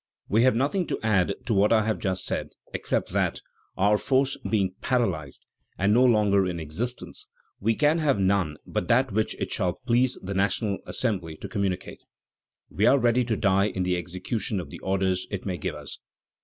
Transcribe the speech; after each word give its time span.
We 0.27 0.41
have 0.41 0.55
nothing 0.55 0.87
to 0.87 0.99
add 1.03 1.35
to 1.45 1.53
what 1.53 1.71
I 1.71 1.85
have 1.85 1.99
just 1.99 2.25
said, 2.25 2.53
except 2.73 3.09
that, 3.11 3.39
our 3.77 3.99
force 3.99 4.35
being 4.37 4.73
paralyzed, 4.81 5.45
and 5.77 5.93
no 5.93 6.03
longer 6.03 6.47
in 6.47 6.59
existence, 6.59 7.27
we 7.59 7.75
can 7.75 7.99
have 7.99 8.17
none 8.17 8.57
but 8.65 8.87
that 8.87 9.11
which 9.11 9.35
it 9.35 9.51
shall 9.51 9.73
please 9.85 10.17
the 10.23 10.33
National 10.33 10.79
Assembly 10.87 11.37
to 11.37 11.47
communicate. 11.47 12.01
We 12.71 12.87
are 12.87 12.97
ready 12.97 13.23
to 13.25 13.37
die 13.37 13.65
in 13.67 13.83
the 13.83 13.95
execution 13.95 14.59
of 14.59 14.71
the 14.71 14.79
orders 14.79 15.27
it 15.29 15.45
may 15.45 15.57
give 15.59 15.75
us. 15.75 15.99